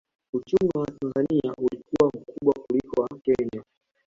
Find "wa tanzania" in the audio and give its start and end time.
0.75-1.53